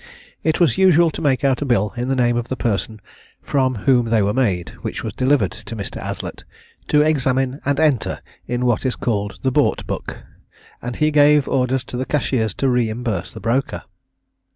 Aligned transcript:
It 0.43 0.59
was 0.59 0.79
usual 0.79 1.11
to 1.11 1.21
make 1.21 1.43
out 1.43 1.61
a 1.61 1.65
bill 1.65 1.93
in 1.95 2.07
the 2.07 2.15
name 2.15 2.35
of 2.35 2.47
the 2.47 2.55
person 2.55 3.01
from 3.43 3.75
whom 3.85 4.07
they 4.07 4.23
were 4.23 4.33
made, 4.33 4.69
which 4.81 5.03
was 5.03 5.13
delivered 5.13 5.51
to 5.51 5.75
Mr. 5.75 6.01
Aslett, 6.01 6.43
to 6.87 7.03
examine 7.03 7.61
and 7.65 7.79
enter 7.79 8.19
in 8.47 8.65
what 8.65 8.83
is 8.83 8.95
called 8.95 9.37
the 9.43 9.51
Bought 9.51 9.85
book, 9.85 10.23
and 10.81 10.95
he 10.95 11.11
gave 11.11 11.47
orders 11.47 11.83
to 11.83 11.97
the 11.97 12.05
cashiers 12.07 12.55
to 12.55 12.67
reimburse 12.67 13.31
the 13.31 13.39
broker. 13.39 13.83